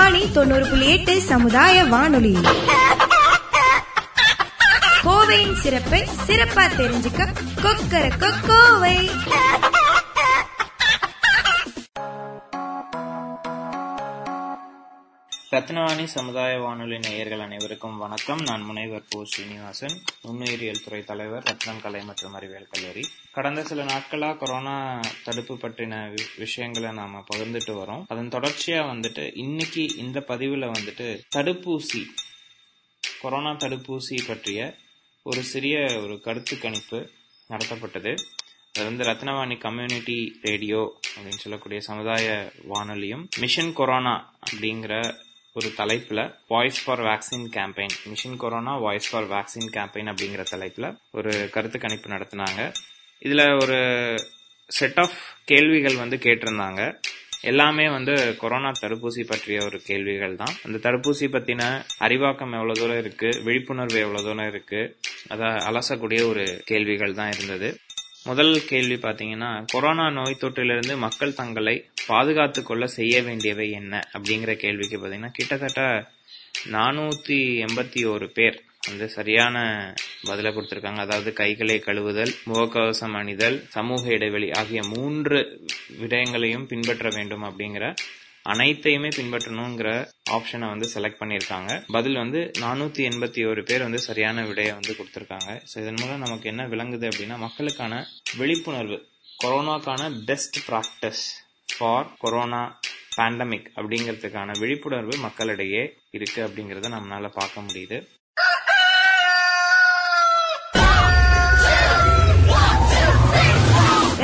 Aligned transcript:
வாணி 0.00 0.32
தொண்ணூறு 0.32 0.64
புள்ளி 0.66 0.86
எட்டு 0.86 1.20
சமுதாய 1.20 1.84
வானொலி. 1.84 2.32
கோவையின் 5.04 5.56
சிறப்பை 5.56 6.00
சிறப்பா 6.26 6.64
தெரிஞ்சுக்க 6.78 7.26
கொக்கர 7.62 8.04
கோவை 8.46 8.96
ரத்னவாணி 15.50 16.04
சமுதாய 16.04 16.58
வானொலி 16.58 16.98
நேயர்கள் 16.98 17.40
அனைவருக்கும் 17.40 17.96
வணக்கம். 17.96 18.38
நான் 18.38 18.62
முனைவர் 18.62 19.02
போ. 19.08 19.24
ஸ்ரீனிவாசன் 19.24 20.02
நுண்ணுயிரியல் 20.24 20.84
துறை 20.84 21.04
தலைவர் 21.04 21.42
ரத்னம் 21.42 21.80
கலை 21.80 22.04
மற்றும் 22.04 22.32
அறிவியல் 22.32 22.66
கல்லூரி. 22.70 23.08
கடந்த 23.32 23.62
சில 23.62 23.84
நாட்களா 23.84 24.36
கொரோனா 24.36 25.00
தடுப்பு 25.24 25.54
பற்றின 25.54 26.14
வி- 26.14 26.38
விஷயங்களை 26.38 26.92
நாம 26.92 27.24
பகிர்ந்துட்டு 27.34 27.72
வரோம். 27.72 28.04
அதன் 28.08 28.28
தொடர்ச்சியா 28.28 28.80
வந்துட்டு 28.90 29.30
இன்னைக்கு 29.34 29.96
இந்த 29.96 30.24
பதிவுல 30.28 30.72
வந்துட்டு 30.72 31.20
தடுப்பூசி 31.36 32.04
கொரோனா 33.20 33.50
தடுப்பூசி 33.50 34.26
பற்றிய 34.26 34.74
ஒரு 35.22 35.42
சிறிய 35.42 36.00
ஒரு 36.02 36.20
கருத்து 36.20 36.58
கணிப்பு 36.58 37.10
நடத்தப்பட்டது. 37.48 38.16
அது 38.72 38.84
வந்து 38.84 39.04
ரத்னவாணி 39.04 39.58
கம்யூனிட்டி 39.58 40.38
ரேடியோ 40.42 41.00
அப்படின்னு 41.16 41.38
சொல்லக்கூடிய 41.38 41.80
சமுதாய 41.80 42.52
வானொலியும் 42.68 43.28
மிஷன் 43.38 43.72
கொரோனா 43.72 44.34
அப்படிங்கிற 44.50 45.14
ஒரு 45.52 45.68
தலைப்புல 45.76 46.34
voice 46.48 46.84
for 46.84 47.00
vaccine 47.00 47.46
campaign 47.54 47.94
mission 48.08 48.36
corona 48.36 48.78
voice 48.78 49.10
for 49.10 49.28
vaccine 49.28 49.70
campaign 49.76 50.10
அப்படிங்கிற 50.10 50.42
தலைப்புல 50.50 50.96
ஒரு 51.12 51.50
கருத்து 51.50 51.78
கணிப்பு 51.78 52.10
நடத்தினாங்க. 52.10 52.72
இதுல 53.20 53.62
ஒரு 53.62 53.78
செட் 54.66 54.98
ஆஃப் 54.98 55.18
கேள்விகள் 55.44 55.96
வந்து 55.96 56.16
கேட்டிருந்தாங்க. 56.16 57.00
எல்லாமே 57.40 57.88
வந்து 57.88 58.36
கொரோனா 58.36 58.70
தடுப்பூசி 58.80 59.22
பற்றிய 59.26 59.64
ஒரு 59.64 59.80
கேள்விகள் 59.80 60.36
தான். 60.36 60.54
அந்த 60.64 60.90
தடுப்பூசி 60.90 61.26
பத்தின 61.34 61.82
அறிவாக்கம் 62.00 62.54
எவ்வளவு 62.58 62.72
தூரம் 62.72 62.98
இருக்கு 62.98 63.40
விழிப்புணர்வு 63.44 64.00
எவ்வளவு 64.00 64.26
தூரம் 64.28 64.48
இருக்கு 64.48 64.96
அதை 65.28 65.46
அலசக்கூடிய 65.46 66.28
ஒரு 66.28 66.62
கேள்விகள் 66.64 67.14
தான் 67.14 67.32
இருந்தது. 67.32 67.76
முதல் 68.26 68.64
கேள்வி 68.64 68.94
பாத்தீங்கன்னா 68.94 69.64
கொரோனா 69.66 70.10
நோய் 70.10 70.40
தொற்றிலிருந்து 70.40 70.96
மக்கள் 70.96 71.34
தங்களை 71.34 71.74
பாதுகாத்து 72.06 72.62
கொள்ள 72.62 72.86
செய்ய 72.86 73.22
வேண்டியவை 73.22 73.70
என்ன? 73.70 74.02
அப்படிங்கிற 74.12 74.54
கேள்விக்கு 74.54 74.98
பாத்தீங்கன்னா 74.98 75.30
கிட்டத்தட்ட 75.32 76.10
நானூத்தி 76.70 77.38
எண்பத்தி 77.66 78.10
ஒரு 78.12 78.28
பேர் 78.28 78.62
வந்து 78.88 79.08
சரியான 79.08 79.56
பதில 80.26 80.50
கொடுத்திருக்காங்க. 80.52 80.96
அதாவது 80.96 81.32
கைகளை 81.32 81.82
கழுவுதல் 81.86 82.32
முகக்கவசம் 82.46 83.16
அணிதல் 83.16 83.58
சமூக 83.68 84.02
இடைவெளி 84.08 84.50
ஆகிய 84.50 84.82
மூன்று 84.82 85.38
விடயங்களையும் 86.00 86.66
பின்பற்ற 86.66 87.08
வேண்டும் 87.08 87.44
அப்படிங்கிற 87.44 87.94
அனைத்தையுமே 88.42 89.08
பின்பற்றணுங்கிற 89.16 89.88
ஆப்ஷனை 90.36 90.66
வந்து 90.72 90.86
செலக்ட் 90.94 91.20
பண்ணியிருக்காங்க. 91.20 91.72
பதில் 91.96 92.20
வந்து 92.20 92.40
நானூத்தி 92.60 93.02
எண்பத்தி 93.08 93.40
ஒரு 93.50 93.62
பேர் 93.62 93.82
வந்து 93.86 94.00
சரியான 94.06 94.44
விடையை 94.44 94.72
வந்து 94.72 94.96
கொடுத்துருக்காங்க. 94.98 95.50
ஸோ 95.70 95.74
இதன் 95.82 96.00
மூலம் 96.00 96.24
நமக்கு 96.24 96.48
என்ன 96.52 96.66
விளங்குது 96.66 97.08
அப்படின்னா 97.10 97.36
மக்களுக்கான 97.46 98.02
விழிப்புணர்வு 98.38 98.98
கொரோனாக்கான 99.42 100.24
best 100.30 100.58
practice 100.68 101.24
for 101.74 102.08
corona 102.18 102.62
pandemic 103.16 103.68
அப்படிங்கிறதுக்கான 103.76 104.58
விழிப்புணர்வு 104.62 105.16
மக்களிடையே 105.26 105.84
இருக்கு 106.18 106.40
அப்படிங்கறத 106.46 106.90
நம்மளால 106.96 107.28
பார்க்க 107.38 107.66
முடியுது. 107.68 107.98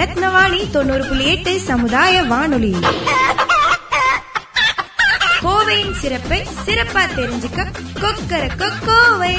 ரத்னவாணி 0.00 0.70
தொண்ணூறு 0.70 1.04
புள்ளி 1.08 1.26
எட்டு 1.34 1.52
சமுதாய 1.70 2.22
வானொலி. 2.32 2.72
கோவையின் 5.66 5.96
சிறப்பை 6.00 6.38
சிறப்பா 6.66 7.02
தெரிஞ்சுக்க 7.14 7.60
கொக்கர 8.00 8.42
கோவை 8.86 9.34